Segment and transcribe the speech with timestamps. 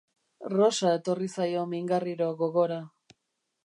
[0.53, 2.85] Rosa etorri zaio mingarriro gogora.